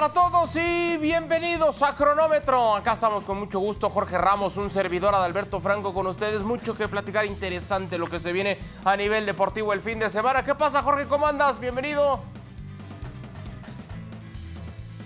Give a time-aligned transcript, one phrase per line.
[0.00, 2.76] Para todos y bienvenidos a Cronómetro.
[2.76, 6.42] Acá estamos con mucho gusto, Jorge Ramos, un servidor Adalberto Franco con ustedes.
[6.42, 10.44] Mucho que platicar, interesante lo que se viene a nivel deportivo el fin de semana.
[10.44, 11.08] ¿Qué pasa, Jorge?
[11.08, 11.58] ¿Cómo andas?
[11.58, 12.20] Bienvenido.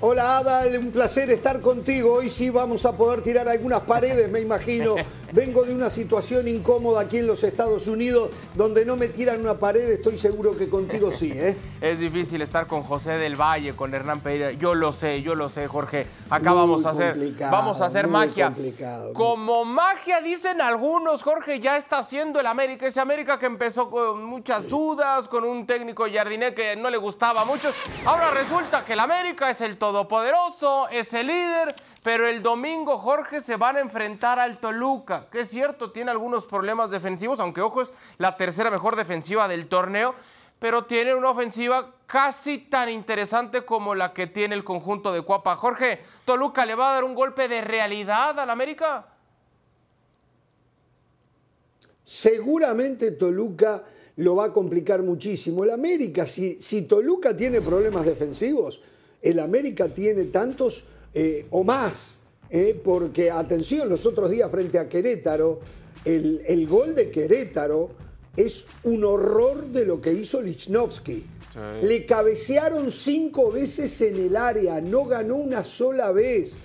[0.01, 2.13] Hola Adal, un placer estar contigo.
[2.17, 4.97] Hoy sí vamos a poder tirar algunas paredes, me imagino.
[5.33, 9.59] Vengo de una situación incómoda aquí en los Estados Unidos, donde no me tiran una
[9.59, 11.57] pared, estoy seguro que contigo sí, ¿eh?
[11.81, 14.53] Es difícil estar con José del Valle, con Hernán Pereira.
[14.53, 16.07] Yo lo sé, yo lo sé, Jorge.
[16.29, 17.17] Acá vamos a hacer,
[17.51, 18.47] vamos a hacer magia.
[18.47, 22.87] Complicado, Como magia dicen algunos, Jorge ya está haciendo el América.
[22.87, 27.47] Ese América que empezó con muchas dudas, con un técnico jardiné que no le gustaba
[27.47, 27.71] mucho.
[28.05, 31.75] Ahora resulta que el América es el todopoderoso, es el líder.
[32.03, 36.45] Pero el domingo, Jorge, se van a enfrentar al Toluca, que es cierto, tiene algunos
[36.45, 40.15] problemas defensivos, aunque ojo, es la tercera mejor defensiva del torneo,
[40.59, 45.57] pero tiene una ofensiva casi tan interesante como la que tiene el conjunto de Cuapa.
[45.57, 49.07] Jorge, ¿Toluca le va a dar un golpe de realidad al América?
[52.05, 53.85] Seguramente Toluca
[54.17, 55.63] lo va a complicar muchísimo.
[55.63, 58.81] El América, si, si Toluca tiene problemas defensivos,
[59.21, 62.19] el América tiene tantos eh, o más,
[62.51, 65.61] eh, porque atención, los otros días frente a Querétaro,
[66.05, 67.91] el, el, gol de Querétaro
[68.37, 71.15] es un horror de lo que hizo Lichnowsky.
[71.53, 71.87] Sí.
[71.87, 76.59] Le cabecearon cinco veces en el área, no ganó una sola vez.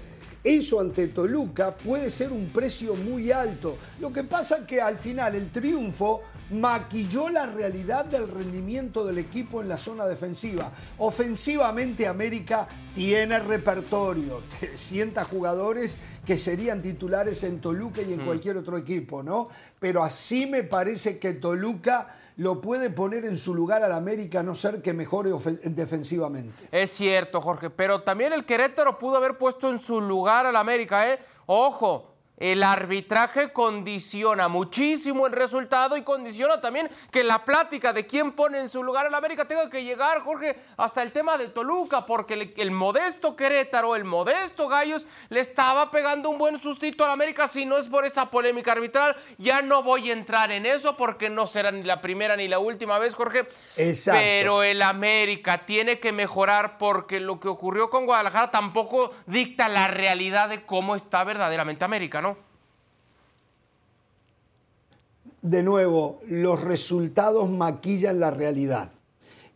[0.43, 3.77] Eso ante Toluca puede ser un precio muy alto.
[3.99, 6.21] Lo que pasa es que al final el triunfo
[6.51, 10.71] maquilló la realidad del rendimiento del equipo en la zona defensiva.
[10.97, 14.43] Ofensivamente América tiene repertorio,
[14.75, 18.25] sienta jugadores que serían titulares en Toluca y en mm.
[18.25, 19.49] cualquier otro equipo, ¿no?
[19.79, 24.43] Pero así me parece que Toluca lo puede poner en su lugar al América, a
[24.43, 25.31] no ser que mejore
[25.63, 26.67] defensivamente.
[26.71, 31.11] Es cierto, Jorge, pero también el Querétaro pudo haber puesto en su lugar al América,
[31.11, 31.19] ¿eh?
[31.47, 38.33] Ojo, el arbitraje condiciona muchísimo el resultado y condiciona también que la plática de quién
[38.33, 42.05] pone en su lugar al América tenga que llegar, Jorge, hasta el tema de Toluca,
[42.05, 47.11] porque el, el, modesto Querétaro, el modesto Gallos, le estaba pegando un buen sustito al
[47.11, 47.47] América.
[47.47, 51.29] Si no es por esa polémica arbitral, ya no voy a entrar en eso porque
[51.29, 53.47] no será ni la primera ni la última vez, Jorge.
[53.77, 54.19] Exacto.
[54.19, 59.87] Pero el América tiene que mejorar porque lo que ocurrió con Guadalajara tampoco dicta la
[59.87, 62.26] realidad de cómo está verdaderamente América, ¿no?
[65.49, 68.91] De nuevo, los resultados maquillan la realidad.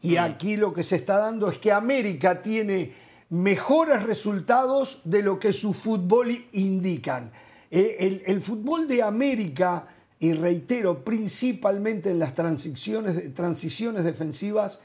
[0.02, 2.94] Y aquí lo que se está dando es que América tiene
[3.30, 7.32] mejores resultados de lo que su fútbol indican.
[7.70, 9.88] Eh, el, el, fútbol de América,
[10.20, 14.80] y reitero, principalmente en las transiciones, transiciones defensivas,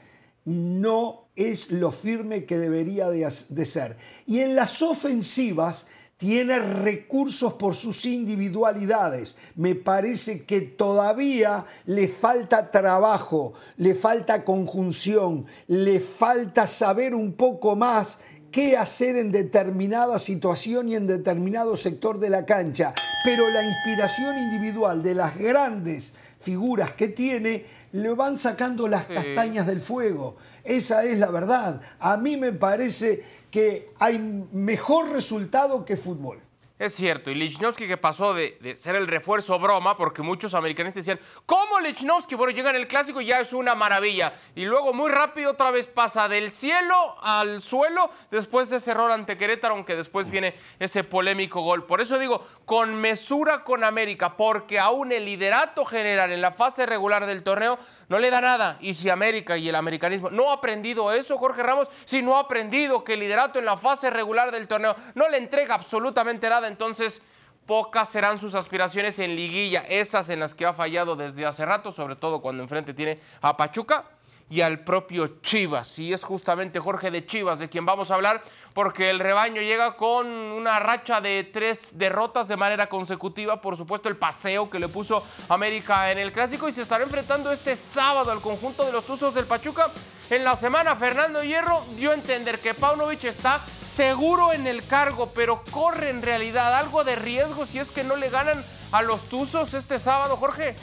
[0.45, 3.97] no es lo firme que debería de, de ser.
[4.25, 5.87] Y en las ofensivas,
[6.17, 9.35] tiene recursos por sus individualidades.
[9.55, 17.75] Me parece que todavía le falta trabajo, le falta conjunción, le falta saber un poco
[17.75, 22.93] más qué hacer en determinada situación y en determinado sector de la cancha.
[23.23, 29.67] Pero la inspiración individual de las grandes figuras que tiene le van sacando las castañas
[29.67, 30.37] del fuego.
[30.63, 31.79] Esa es la verdad.
[31.99, 33.23] A mí me parece
[33.57, 34.19] que hay
[34.51, 36.39] mejor resultado que fútbol.
[36.79, 40.93] Es cierto, y Lichnowsky que pasó de, de, ser el refuerzo broma, porque muchos americanos
[40.93, 42.35] decían, ¿cómo Lichnowsky?
[42.35, 44.33] Bueno, llega en el clásico y ya es una maravilla.
[44.53, 49.11] Y luego muy rápido otra vez pasa del cielo al suelo después de ese error
[49.11, 51.87] ante Querétaro, aunque después viene ese polémico gol.
[51.87, 56.85] Por eso digo, con mesura con América, porque aún el liderato general en la fase
[56.85, 58.77] regular del torneo no le da nada.
[58.81, 62.41] Y si América y el americanismo no ha aprendido eso, Jorge Ramos, si no ha
[62.41, 66.66] aprendido que el liderato en la fase regular del torneo no le entrega absolutamente nada,
[66.67, 67.21] entonces
[67.65, 71.91] pocas serán sus aspiraciones en liguilla, esas en las que ha fallado desde hace rato,
[71.91, 74.05] sobre todo cuando enfrente tiene a Pachuca
[74.49, 75.99] y al propio Chivas.
[75.99, 78.41] Y es justamente Jorge de Chivas de quien vamos a hablar,
[78.73, 83.61] porque el rebaño llega con una racha de tres derrotas de manera consecutiva.
[83.61, 87.51] Por supuesto, el paseo que le puso América en el clásico y se estará enfrentando
[87.51, 89.91] este sábado al conjunto de los Tuzos del Pachuca.
[90.29, 93.65] En la semana, Fernando Hierro dio a entender que Paunovic está
[93.97, 98.15] seguro en el cargo, pero corre en realidad algo de riesgo si es que no
[98.15, 100.75] le ganan a los Tuzos este sábado, Jorge.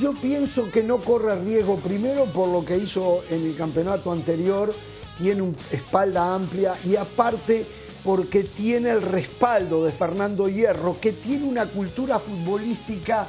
[0.00, 4.74] Yo pienso que no corre riesgo primero por lo que hizo en el campeonato anterior,
[5.18, 7.64] tiene una espalda amplia y aparte
[8.02, 13.28] porque tiene el respaldo de Fernando Hierro, que tiene una cultura futbolística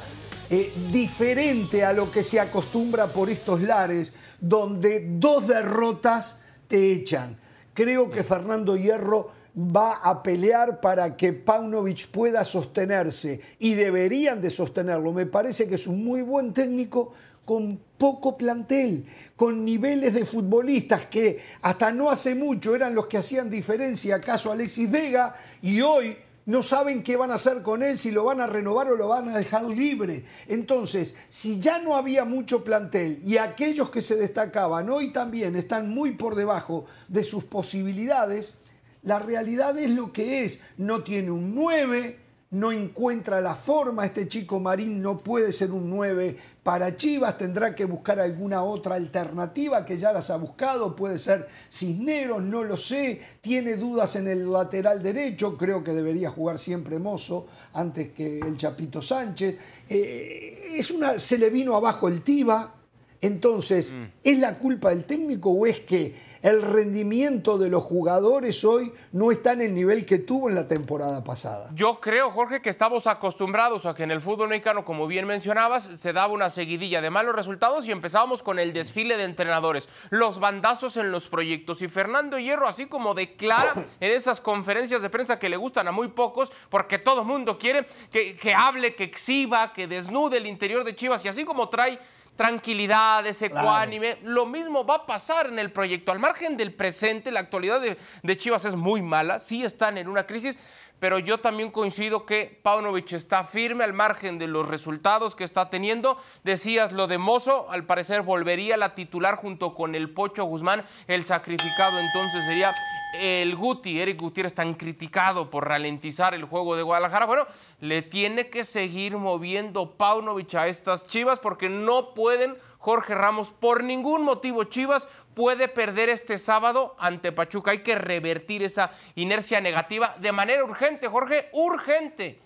[0.50, 6.39] eh, diferente a lo que se acostumbra por estos lares, donde dos derrotas
[6.70, 7.36] te echan.
[7.74, 14.50] Creo que Fernando Hierro va a pelear para que Paunovic pueda sostenerse y deberían de
[14.50, 15.12] sostenerlo.
[15.12, 17.12] Me parece que es un muy buen técnico
[17.44, 23.18] con poco plantel, con niveles de futbolistas que hasta no hace mucho eran los que
[23.18, 26.16] hacían diferencia, acaso Alexis Vega, y hoy
[26.50, 29.06] no saben qué van a hacer con él, si lo van a renovar o lo
[29.06, 30.24] van a dejar libre.
[30.48, 35.90] Entonces, si ya no había mucho plantel y aquellos que se destacaban hoy también están
[35.90, 38.54] muy por debajo de sus posibilidades,
[39.02, 40.62] la realidad es lo que es.
[40.76, 42.18] No tiene un 9,
[42.50, 44.04] no encuentra la forma.
[44.04, 47.38] Este chico Marín no puede ser un 9 para Chivas.
[47.38, 50.96] Tendrá que buscar alguna otra alternativa que ya las ha buscado.
[50.96, 53.20] Puede ser Cisneros, no lo sé.
[53.40, 55.56] Tiene dudas en el lateral derecho.
[55.56, 59.56] Creo que debería jugar siempre Mozo antes que el Chapito Sánchez.
[59.88, 62.74] Eh, es una, se le vino abajo el Tiba.
[63.22, 64.04] Entonces, mm.
[64.24, 69.30] ¿es la culpa del técnico o es que el rendimiento de los jugadores hoy no
[69.30, 71.70] está en el nivel que tuvo en la temporada pasada.
[71.74, 75.84] Yo creo, Jorge, que estamos acostumbrados a que en el fútbol mexicano, como bien mencionabas,
[75.84, 80.40] se daba una seguidilla de malos resultados y empezábamos con el desfile de entrenadores, los
[80.40, 81.82] bandazos en los proyectos.
[81.82, 85.92] Y Fernando Hierro, así como declara en esas conferencias de prensa que le gustan a
[85.92, 90.46] muy pocos, porque todo el mundo quiere que, que hable, que exhiba, que desnude el
[90.46, 91.98] interior de Chivas, y así como trae
[92.40, 94.16] tranquilidad, ese ecuánime.
[94.22, 96.10] Lo mismo va a pasar en el proyecto.
[96.10, 100.26] Al margen del presente, la actualidad de, Chivas es muy mala, sí están en una
[100.26, 100.56] crisis,
[101.00, 105.70] pero yo también coincido que Paunovic está firme al margen de los resultados que está
[105.70, 106.18] teniendo.
[106.44, 111.24] Decías lo de Mozo, al parecer volvería la titular junto con el Pocho Guzmán, el
[111.24, 112.74] sacrificado entonces sería
[113.14, 117.46] el Guti, Eric Gutiérrez, tan criticado por ralentizar el juego de Guadalajara, bueno,
[117.80, 123.82] le tiene que seguir moviendo Paunovic a estas Chivas porque no pueden, Jorge Ramos, por
[123.82, 127.70] ningún motivo Chivas puede perder este sábado ante Pachuca.
[127.72, 132.40] Hay que revertir esa inercia negativa de manera urgente, Jorge, urgente.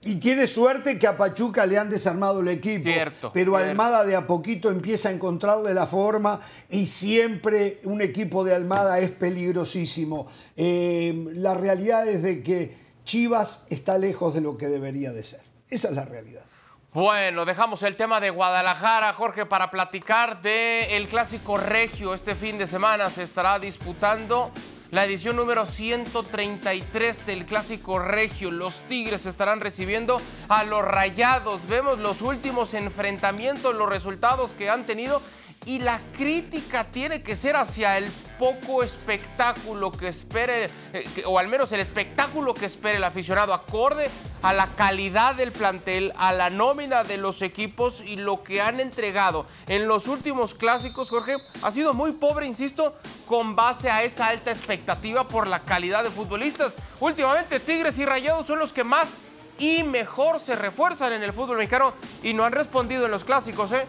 [0.00, 2.88] Y tiene suerte que a Pachuca le han desarmado el equipo.
[3.34, 6.40] pero Almada de a poquito empieza a encontrarle la forma
[6.70, 10.28] y siempre un equipo de Almada es peligrosísimo.
[10.56, 15.40] Eh, la realidad es de que Chivas está lejos de lo que debería de ser.
[15.68, 16.47] Esa es la realidad.
[16.94, 22.14] Bueno, dejamos el tema de Guadalajara, Jorge, para platicar del clásico regio.
[22.14, 24.50] Este fin de semana se estará disputando
[24.90, 28.50] la edición número 133 del Clásico Regio.
[28.50, 30.18] Los Tigres estarán recibiendo
[30.48, 31.66] a los Rayados.
[31.68, 35.20] Vemos los últimos enfrentamientos, los resultados que han tenido
[35.68, 41.48] y la crítica tiene que ser hacia el poco espectáculo que espere, eh, o al
[41.48, 44.08] menos el espectáculo que espere el aficionado, acorde
[44.40, 48.80] a la calidad del plantel, a la nómina de los equipos y lo que han
[48.80, 54.28] entregado en los últimos clásicos, Jorge, ha sido muy pobre, insisto, con base a esa
[54.28, 56.72] alta expectativa por la calidad de futbolistas.
[56.98, 59.10] Últimamente Tigres y Rayados son los que más
[59.58, 61.92] y mejor se refuerzan en el fútbol mexicano
[62.22, 63.84] y no han respondido en los clásicos, ¿eh?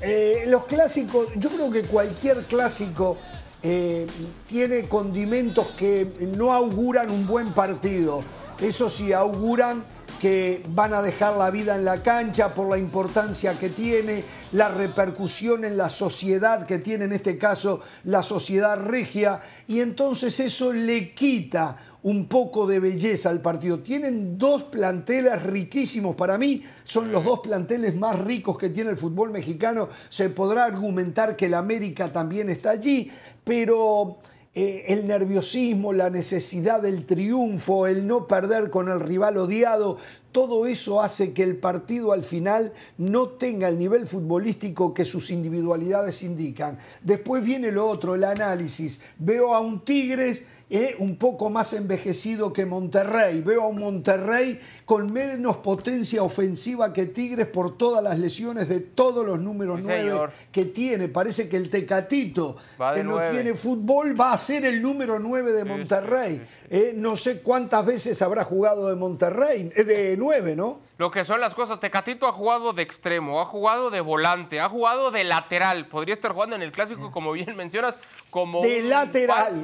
[0.00, 3.16] Eh, los clásicos, yo creo que cualquier clásico
[3.62, 4.06] eh,
[4.46, 8.22] tiene condimentos que no auguran un buen partido.
[8.60, 9.84] Eso sí, auguran
[10.24, 14.70] que van a dejar la vida en la cancha por la importancia que tiene, la
[14.70, 20.72] repercusión en la sociedad que tiene en este caso la sociedad regia, y entonces eso
[20.72, 23.80] le quita un poco de belleza al partido.
[23.80, 26.16] Tienen dos planteles riquísimos.
[26.16, 29.90] Para mí son los dos planteles más ricos que tiene el fútbol mexicano.
[30.08, 33.10] Se podrá argumentar que el América también está allí,
[33.44, 34.20] pero
[34.54, 39.98] eh, el nerviosismo, la necesidad del triunfo, el no perder con el rival odiado,
[40.34, 45.30] todo eso hace que el partido al final no tenga el nivel futbolístico que sus
[45.30, 46.76] individualidades indican.
[47.02, 49.00] Después viene lo otro, el análisis.
[49.16, 53.42] Veo a un Tigres eh, un poco más envejecido que Monterrey.
[53.42, 58.80] Veo a un Monterrey con menos potencia ofensiva que Tigres por todas las lesiones de
[58.80, 61.08] todos los números nueve que tiene.
[61.08, 62.56] Parece que el Tecatito,
[62.92, 66.42] que no tiene fútbol, va a ser el número 9 de Monterrey.
[66.70, 70.80] Eh, no sé cuántas veces habrá jugado de Monterrey, eh, de 9, ¿no?
[70.96, 71.80] lo que son las cosas.
[71.80, 75.88] Tecatito ha jugado de extremo, ha jugado de volante, ha jugado de lateral.
[75.88, 77.98] Podría estar jugando en el clásico, como bien mencionas,
[78.30, 79.62] como de lateral.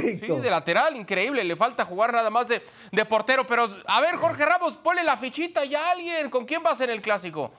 [0.00, 1.44] Sí, de lateral, increíble.
[1.44, 3.46] Le falta jugar nada más de, de, portero.
[3.46, 6.30] Pero, a ver, Jorge Ramos, ponle la fichita ya a alguien.
[6.30, 7.52] ¿Con quién vas en el clásico?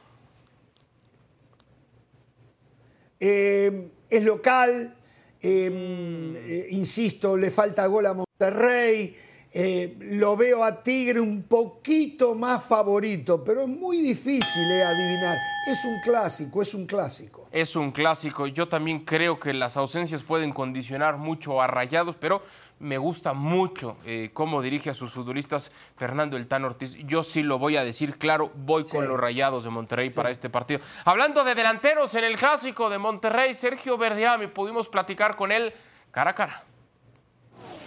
[3.20, 4.98] Eh, es local.
[5.42, 9.16] Eh, eh, insisto, le falta gol a Monterrey.
[9.56, 15.38] Eh, lo veo a Tigre un poquito más favorito, pero es muy difícil eh, adivinar.
[15.68, 17.48] Es un clásico, es un clásico.
[17.52, 18.48] Es un clásico.
[18.48, 22.42] Yo también creo que las ausencias pueden condicionar mucho a Rayados, pero
[22.80, 26.96] me gusta mucho eh, cómo dirige a sus futbolistas Fernando El Tan Ortiz.
[27.06, 30.50] Yo sí lo voy a decir claro, voy con los Rayados de Monterrey para este
[30.50, 30.80] partido.
[31.06, 35.72] Hablando de delanteros en el clásico de Monterrey, Sergio Verdiami, pudimos platicar con él
[36.12, 36.64] cara a cara.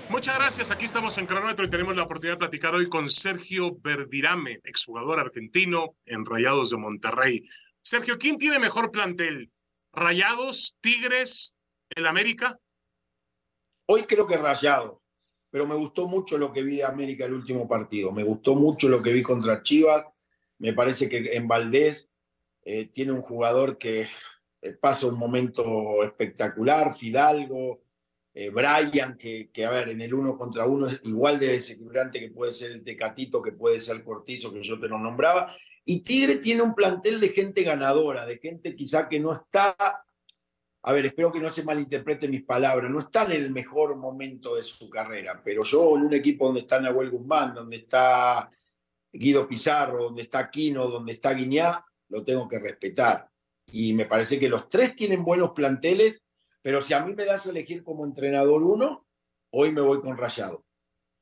[0.08, 0.70] Muchas gracias.
[0.70, 5.18] Aquí estamos en Cronómetro y tenemos la oportunidad de platicar hoy con Sergio Verdirame, exjugador
[5.18, 7.42] argentino en Rayados de Monterrey.
[7.82, 9.50] Sergio, ¿quién tiene mejor plantel?
[9.92, 11.54] ¿Rayados, Tigres,
[11.90, 12.56] el América?
[13.86, 14.98] Hoy creo que Rayados,
[15.50, 18.12] pero me gustó mucho lo que vi de América el último partido.
[18.12, 20.06] Me gustó mucho lo que vi contra Chivas.
[20.58, 22.08] Me parece que en Valdés
[22.64, 24.08] eh, tiene un jugador que
[24.62, 27.85] eh, pasa un momento espectacular, Fidalgo,
[28.38, 32.28] eh, Brian, que, a ver, en el uno contra uno es igual de desequilibrante que
[32.28, 35.56] puede ser el Tecatito, que puede ser el Cortizo, que yo te lo nombraba.
[35.86, 39.74] Y Tigre tiene un plantel de gente ganadora, de gente quizá que no está,
[40.82, 44.56] a ver, espero que no se malinterprete mis palabras, no está en el mejor momento
[44.56, 48.50] de su carrera, pero yo en un equipo donde está Nahuel Guzmán, donde está
[49.10, 53.30] Guido Pizarro, donde está Quino, donde está Guiñá, lo tengo que respetar.
[53.72, 56.25] Y me parece que los tres tienen buenos planteles
[56.66, 59.06] pero si a mí me das a elegir como entrenador uno,
[59.52, 60.64] hoy me voy con Rayado.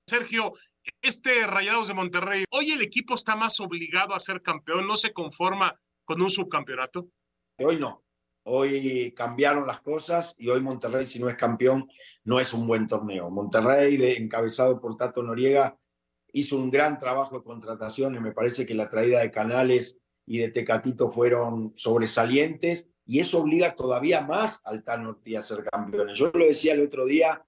[0.09, 0.55] Sergio,
[1.03, 5.13] este Rayados de Monterrey, hoy el equipo está más obligado a ser campeón, no se
[5.13, 7.11] conforma con un subcampeonato.
[7.59, 8.03] Hoy no.
[8.45, 11.91] Hoy cambiaron las cosas y hoy Monterrey, si no es campeón,
[12.25, 13.29] no es un buen torneo.
[13.29, 15.79] Monterrey, de, encabezado por Tato Noriega,
[16.33, 18.23] hizo un gran trabajo de contrataciones.
[18.23, 23.75] Me parece que la traída de Canales y de Tecatito fueron sobresalientes y eso obliga
[23.75, 26.19] todavía más al Tan a ser campeones.
[26.19, 27.45] Yo lo decía el otro día,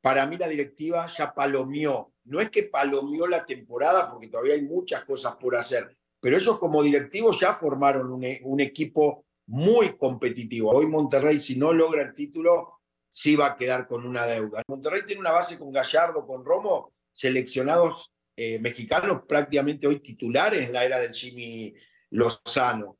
[0.00, 2.12] para mí la directiva ya palomió.
[2.24, 6.58] No es que palomió la temporada, porque todavía hay muchas cosas por hacer, pero ellos
[6.58, 10.70] como directivos ya formaron un, e, un equipo muy competitivo.
[10.70, 14.62] Hoy Monterrey, si no logra el título, sí va a quedar con una deuda.
[14.68, 20.72] Monterrey tiene una base con Gallardo, con Romo, seleccionados eh, mexicanos prácticamente hoy titulares en
[20.72, 21.72] la era del Jimmy
[22.10, 22.98] Lozano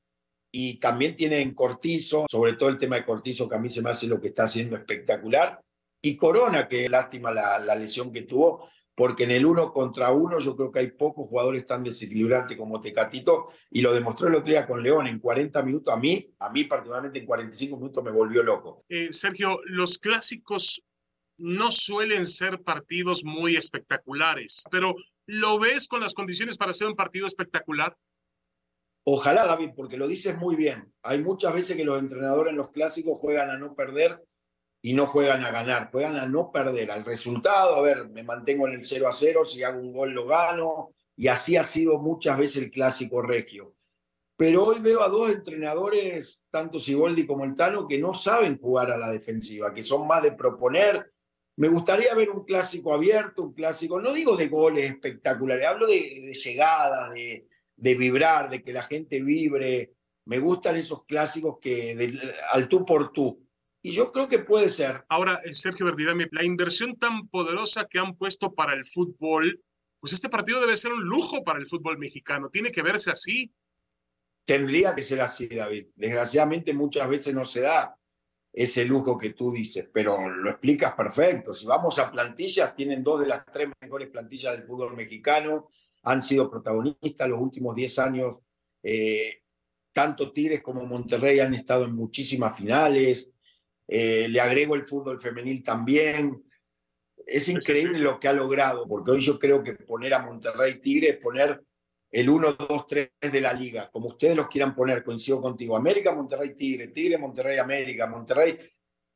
[0.57, 3.91] y también tienen Cortizo, sobre todo el tema de Cortizo, que a mí se me
[3.91, 5.61] hace lo que está haciendo espectacular,
[6.01, 10.55] y Corona, que lástima la, lesión que tuvo, porque en el uno contra uno yo
[10.55, 14.65] creo que hay pocos jugadores tan desequilibrantes como Tecatito, y lo demostró el otro día
[14.65, 18.45] con León en 40 minutos, a mí, a mí particularmente en 45 minutos me volvió
[18.45, 18.85] loco.
[18.89, 20.85] Eh, Sergio, los clásicos
[21.37, 24.95] no suelen ser partidos muy espectaculares, pero
[25.27, 27.97] ¿lo ves con las condiciones para ser un partido espectacular?
[29.07, 30.91] Ojalá, David, porque lo dices muy bien.
[31.03, 34.25] Hay muchas veces que los entrenadores en los clásicos juegan a no perder
[34.81, 36.91] y no juegan a ganar, juegan a no perder.
[36.91, 40.13] Al resultado, a ver, me mantengo en el 0 a 0, si hago un gol
[40.13, 43.75] lo gano, y así ha sido muchas veces el clásico regio.
[44.37, 48.91] Pero hoy veo a dos entrenadores, tanto Siboldi como el Tano, que no saben jugar
[48.91, 51.13] a la defensiva, que son más de proponer.
[51.57, 55.95] Me gustaría ver un clásico abierto, un clásico, no digo de goles espectaculares, hablo de,
[55.95, 57.47] de llegadas, de,
[57.77, 59.93] de vibrar, de que la gente vibre.
[60.27, 62.19] Me gustan esos clásicos que
[62.51, 63.45] al tú por tú.
[63.83, 65.05] Y yo creo que puede ser.
[65.11, 69.63] Ahora, eh, Sergio Verdirame, la inversión tan poderosa que han puesto para el fútbol,
[70.01, 72.49] pues este partido debe ser un lujo para el fútbol mexicano.
[72.49, 73.53] Tiene que verse así.
[74.47, 75.89] Tendría que ser así, David.
[75.95, 77.95] Desgraciadamente muchas veces no se da
[78.51, 81.55] ese lujo que tú dices, pero lo explicas perfecto.
[81.55, 85.69] Si vamos a plantillas, tienen dos de las tres mejores plantillas del fútbol mexicano
[86.05, 88.37] han sido protagonistas los últimos 10 años.
[88.83, 89.43] Eh,
[89.93, 93.31] tanto Tigres como Monterrey han estado en muchísimas finales.
[93.89, 96.45] Eh, le agrego el fútbol femenil también.
[97.27, 101.15] Es increíble lo que ha logrado, porque hoy yo creo que poner a Monterrey Tigres
[101.15, 101.63] es poner
[102.11, 105.77] el 1, 2, 3 de la liga, como ustedes los quieran poner, coincido contigo.
[105.77, 108.59] América, Monterrey, Tigre, Tigre, Monterrey, América, Monterrey.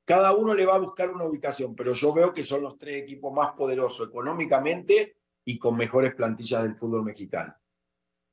[0.05, 3.03] Cada uno le va a buscar una ubicación, pero yo veo que son los tres
[3.03, 5.18] equipos más poderosos económicamente
[5.49, 7.57] y con mejores plantillas del fútbol mexicano.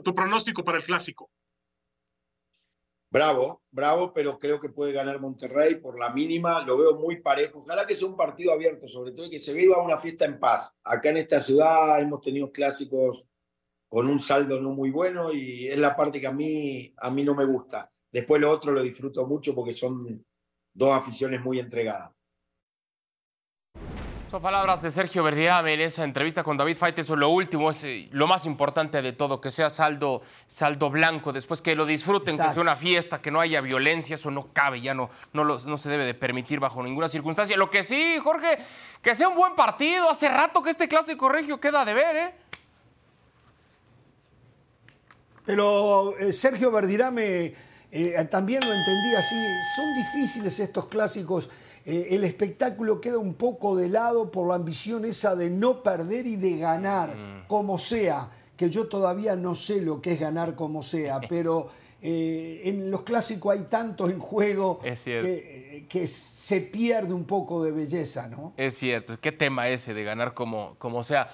[0.04, 1.32] ¿Tu pronóstico para el clásico?
[3.10, 6.62] Bravo, bravo, pero creo que puede ganar Monterrey por la mínima.
[6.66, 7.60] Lo veo muy parejo.
[7.60, 10.70] Ojalá que sea un partido abierto, sobre todo que se viva una fiesta en paz.
[10.84, 13.26] Acá en esta ciudad hemos tenido clásicos
[13.88, 17.24] con un saldo no muy bueno y es la parte que a mí, a mí
[17.24, 17.90] no me gusta.
[18.12, 20.22] Después lo otro lo disfruto mucho porque son
[20.74, 22.15] dos aficiones muy entregadas.
[24.36, 27.18] Son palabras de Sergio Verdirame en esa entrevista con David Faitelson.
[27.18, 31.62] Lo último es eh, lo más importante de todo, que sea saldo, saldo blanco, después
[31.62, 34.94] que lo disfruten, que sea una fiesta, que no haya violencia, eso no cabe, ya
[34.94, 37.56] no, no, no se debe de permitir bajo ninguna circunstancia.
[37.56, 38.58] Lo que sí, Jorge,
[39.02, 40.10] que sea un buen partido.
[40.10, 42.34] Hace rato que este clásico regio queda de ver, ¿eh?
[45.46, 47.54] Pero eh, Sergio Verdirame
[47.90, 49.36] eh, también lo entendí así.
[49.78, 51.50] Son difíciles estos clásicos.
[51.86, 56.26] Eh, el espectáculo queda un poco de lado por la ambición esa de no perder
[56.26, 57.48] y de ganar, mm.
[57.48, 58.32] como sea.
[58.58, 61.70] Que yo todavía no sé lo que es ganar como sea, pero
[62.08, 68.28] en los clásicos hay tanto en juego que, que, se pierde un poco de belleza,
[68.28, 68.54] ¿no?
[68.58, 69.20] Es cierto.
[69.20, 71.32] ¿Qué tema ese de ganar como, como sea?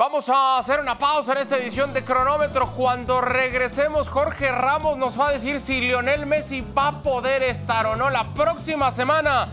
[0.00, 2.68] Vamos a hacer una pausa en esta edición de cronómetro.
[2.68, 7.84] Cuando regresemos, Jorge Ramos nos va a decir si Lionel Messi va a poder estar
[7.84, 9.48] o no la próxima semana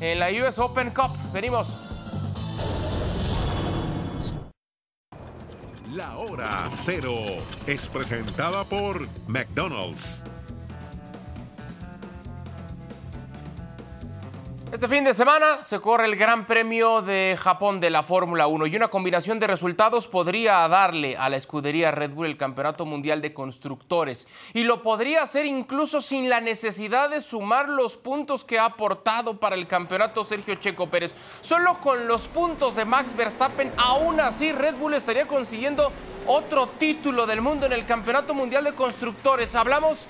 [0.00, 1.12] en la US Open Cup.
[1.32, 1.76] Venimos.
[5.92, 7.14] La hora cero
[7.68, 10.24] es presentada por McDonald's.
[14.72, 18.68] Este fin de semana se corre el Gran Premio de Japón de la Fórmula 1
[18.68, 23.20] y una combinación de resultados podría darle a la escudería Red Bull el Campeonato Mundial
[23.20, 28.58] de Constructores y lo podría hacer incluso sin la necesidad de sumar los puntos que
[28.58, 31.14] ha aportado para el campeonato Sergio Checo Pérez.
[31.42, 35.92] Solo con los puntos de Max Verstappen, aún así Red Bull estaría consiguiendo
[36.26, 39.54] otro título del mundo en el Campeonato Mundial de Constructores.
[39.54, 40.06] Hablamos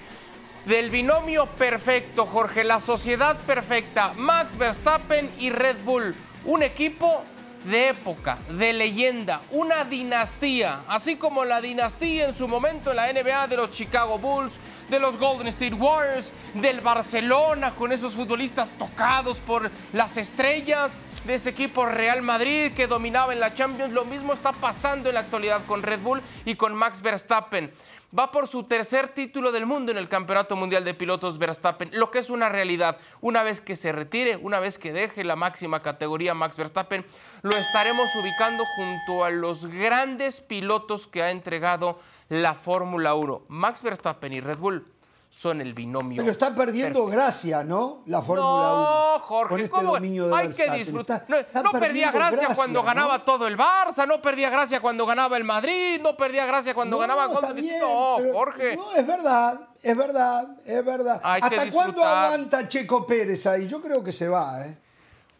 [0.67, 6.15] del binomio perfecto, Jorge, la sociedad perfecta, Max Verstappen y Red Bull,
[6.45, 7.25] un equipo
[7.65, 13.13] de época, de leyenda, una dinastía, así como la dinastía en su momento en la
[13.13, 14.59] NBA de los Chicago Bulls,
[14.89, 21.35] de los Golden State Warriors, del Barcelona con esos futbolistas tocados por las estrellas, de
[21.35, 25.21] ese equipo Real Madrid que dominaba en la Champions, lo mismo está pasando en la
[25.21, 27.73] actualidad con Red Bull y con Max Verstappen
[28.17, 32.11] va por su tercer título del mundo en el Campeonato Mundial de Pilotos Verstappen, lo
[32.11, 32.99] que es una realidad.
[33.21, 37.07] Una vez que se retire, una vez que deje la máxima categoría Max Verstappen,
[37.43, 43.47] lo estaremos ubicando junto a los grandes pilotos que ha entregado la Fórmula 1.
[43.49, 44.92] Max Verstappen y Red Bull
[45.33, 46.19] son el binomio.
[46.21, 48.03] Pero está perdiendo gracia, ¿no?
[48.05, 48.75] La Fórmula 1.
[48.75, 51.25] No, Jorge, con este dominio de Hay que disfrutar.
[51.55, 56.03] no, perdía gracia, cuando ganaba todo el Barça, no perdía gracia cuando ganaba el Madrid,
[56.03, 58.77] no perdía gracia cuando ganaba está bien, No, Jorge.
[58.77, 61.21] No, es verdad, es verdad, es verdad.
[61.25, 63.67] ¿Hasta cuándo aguanta Checo Pérez ahí?
[63.67, 64.77] Yo creo que se va, ¿eh?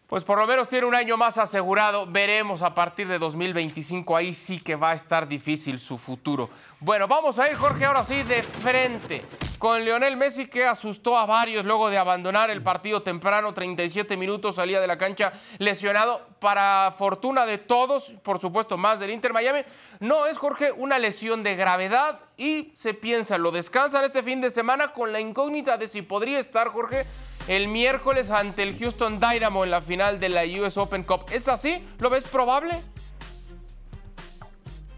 [0.07, 2.07] Pues por lo menos tiene un año más asegurado.
[2.07, 4.15] Veremos a partir de 2025.
[4.17, 6.49] Ahí sí que va a estar difícil su futuro.
[6.79, 9.23] Bueno, vamos a ir, Jorge, ahora sí, de frente
[9.63, 14.55] con Lionel Messi que asustó a varios luego de abandonar el partido temprano, 37 minutos
[14.55, 19.61] salía de la cancha lesionado, para fortuna de todos, por supuesto más del Inter Miami,
[20.01, 24.51] no es Jorge una lesión de gravedad y se piensa, lo descansan este fin de
[24.51, 27.05] semana con la incógnita de si podría estar Jorge
[27.47, 31.27] el miércoles ante el Houston Dynamo en la final de la US Open Cup.
[31.31, 31.81] ¿Es así?
[31.99, 32.81] ¿Lo ves probable?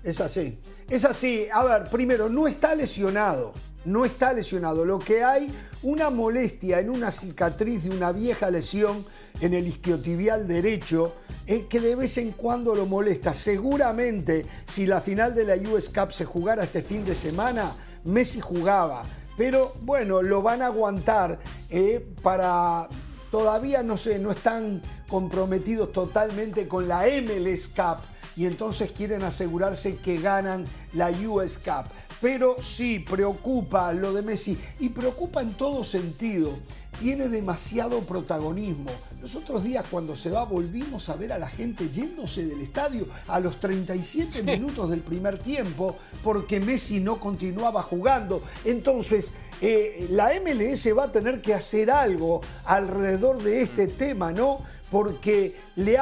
[0.01, 0.59] Es así.
[0.89, 1.47] Es así.
[1.51, 3.53] A ver, primero, no está lesionado
[3.85, 4.83] no está lesionado.
[4.83, 9.05] Lo que hay, una molestia en una cicatriz de una vieja lesión
[9.39, 11.13] en el isquiotibial derecho,
[11.45, 13.33] que de vez en cuando lo molesta.
[13.33, 18.41] Seguramente, si la final de la US Cup se jugara este fin de semana, Messi
[18.41, 19.03] jugaba.
[19.37, 22.87] Pero bueno, lo van a aguantar eh, para...
[23.31, 27.97] Todavía no sé, no están comprometidos totalmente con la MLS Cup
[28.35, 31.85] y entonces quieren asegurarse que ganan la US Cup.
[32.21, 36.57] Pero sí, preocupa lo de Messi y preocupa en todo sentido.
[36.99, 38.89] Tiene demasiado protagonismo.
[39.21, 43.05] Los otros días cuando se va volvimos a ver a la gente yéndose del estadio
[43.27, 48.41] a los 37 minutos del primer tiempo porque Messi no continuaba jugando.
[48.63, 54.61] Entonces, eh, la MLS va a tener que hacer algo alrededor de este tema, ¿no?
[54.89, 55.97] Porque le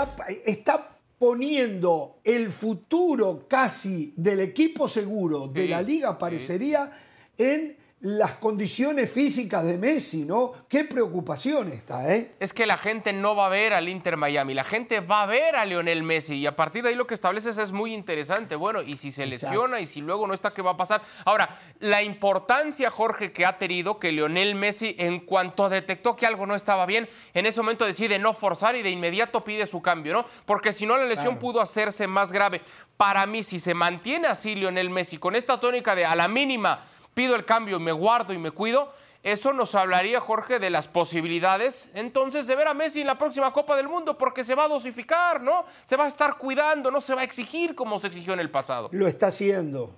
[0.46, 0.92] está
[1.24, 6.16] poniendo el futuro casi del equipo seguro de Sí, la liga, sí.
[6.20, 6.92] parecería,
[7.38, 10.52] en las condiciones físicas de Messi, ¿no?
[10.68, 12.36] Qué preocupación está, ¿eh?
[12.42, 15.26] Es que la gente no va a ver al Inter Miami, la gente va a
[15.26, 18.58] ver a Lionel Messi y a partir de ahí lo que estableces es muy interesante.
[18.58, 19.46] Bueno, y si se Exacto.
[19.48, 21.02] lesiona y si luego no está, ¿qué va a pasar?
[21.24, 26.46] Ahora, la importancia, Jorge, que ha tenido que Lionel Messi, en cuanto detectó que algo
[26.46, 30.12] no estaba bien, en ese momento decide no forzar y de inmediato pide su cambio,
[30.12, 30.26] ¿no?
[30.46, 31.39] Porque si no, la lesión Claro.
[31.39, 32.60] pudo hacerse más grave.
[32.98, 36.84] Para mí, si se mantiene así Lionel Messi, con esta tónica de a la mínima
[37.13, 41.89] pido el cambio, me guardo y me cuido, eso nos hablaría, Jorge, de las posibilidades
[41.93, 44.67] entonces de ver a Messi en la próxima Copa del Mundo, porque se va a
[44.67, 45.65] dosificar, ¿no?
[45.86, 48.52] Se va a estar cuidando, no se va a exigir como se exigió en el
[48.52, 48.89] pasado.
[48.91, 49.95] Lo está haciendo.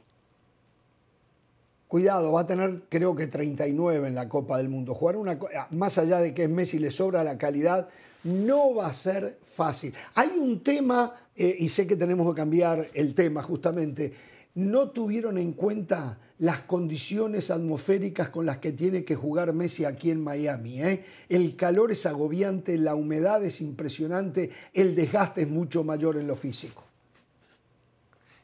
[1.87, 4.93] Cuidado, va a tener creo que 39 en la Copa del Mundo.
[4.93, 7.89] Jugar una ah, más allá de que es Messi le sobra la calidad,
[8.23, 9.91] no va a ser fácil.
[10.13, 14.13] Hay un tema eh, y sé que tenemos que cambiar el tema justamente.
[14.55, 20.11] No tuvieron en cuenta las condiciones atmosféricas con las que tiene que jugar Messi aquí
[20.11, 20.81] en Miami.
[20.81, 21.05] ¿eh?
[21.29, 26.35] El calor es agobiante, la humedad es impresionante, el desgaste es mucho mayor en lo
[26.35, 26.83] físico.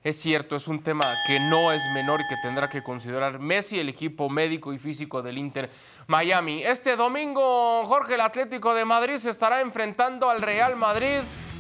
[0.04, 3.78] Es cierto, es un tema que no es menor y que tendrá que considerar Messi,
[3.78, 5.70] el equipo médico y físico del Inter
[6.08, 6.64] Miami.
[6.64, 11.20] Este domingo, Jorge, el Atlético de Madrid se estará enfrentando al Real Madrid,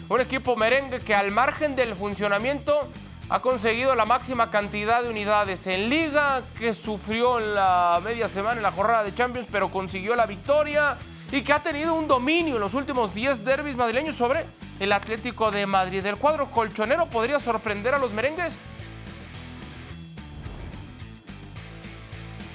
[0.09, 2.89] un equipo merengue que al margen del funcionamiento
[3.31, 8.57] ha conseguido la máxima cantidad de unidades en liga, que sufrió en la media semana
[8.57, 10.97] en la jornada de Champions, pero consiguió la victoria
[11.31, 14.45] y que ha tenido un dominio en los últimos 10 derbis madrileños sobre
[14.81, 16.05] el Atlético de Madrid.
[16.05, 18.53] ¿El cuadro colchonero podría sorprender a los merengues?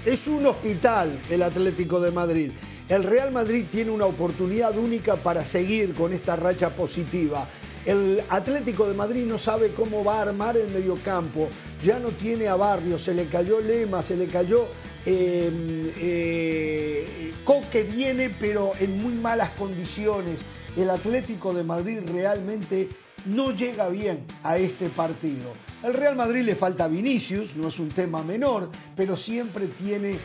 [0.04, 2.52] Es un hospital el Atlético de Madrid.
[2.90, 7.46] El Real Madrid tiene una oportunidad única para seguir con esta racha positiva.
[7.86, 11.48] El Atlético de Madrid no sabe cómo va a armar el mediocampo.
[11.84, 14.66] Ya no tiene a Barrio, se le cayó Lema, se le cayó
[15.04, 20.40] eh, eh, Coque viene, pero en muy malas condiciones.
[20.76, 22.88] El Atlético de Madrid realmente
[23.26, 25.52] no llega bien a este partido.
[25.84, 30.18] Al Real Madrid le falta Vinicius, no es un tema menor, pero siempre tiene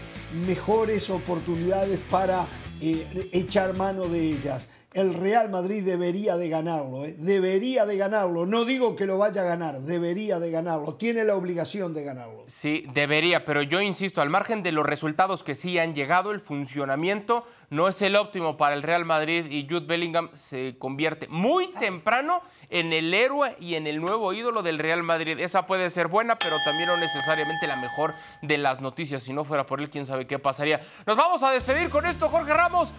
[0.47, 2.47] mejores oportunidades para
[2.81, 4.67] eh, echar mano de ellas.
[4.93, 7.15] El Real Madrid debería de ganarlo, ¿eh?
[7.17, 8.45] debería de ganarlo.
[8.45, 10.95] No digo que lo vaya a ganar, debería de ganarlo.
[10.95, 12.43] Tiene la obligación de ganarlo.
[12.47, 16.41] Sí, debería, pero yo insisto, al margen de los resultados que sí han llegado, el
[16.41, 21.71] funcionamiento no es el óptimo para el Real Madrid y Jude Bellingham se convierte muy
[21.71, 25.39] temprano en el héroe y en el nuevo ídolo del Real Madrid.
[25.39, 29.23] Esa puede ser buena, pero también no necesariamente la mejor de las noticias.
[29.23, 30.85] Si no fuera por él, quién sabe qué pasaría.
[31.05, 32.93] Nos vamos a despedir con esto, Jorge Ramos.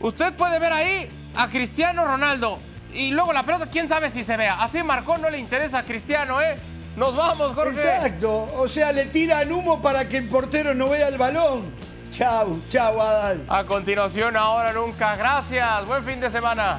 [0.00, 2.58] Usted puede ver ahí a Cristiano Ronaldo
[2.94, 4.62] y luego la pelota, quién sabe si se vea.
[4.62, 6.56] Así marcó, no le interesa a Cristiano, ¿eh?
[6.96, 7.70] Nos vamos, Jorge.
[7.72, 11.72] Exacto, o sea, le tiran humo para que el portero no vea el balón.
[12.10, 13.42] Chau, chau, Adal.
[13.48, 15.16] A continuación, ahora nunca.
[15.16, 15.86] Gracias.
[15.86, 16.78] Buen fin de semana.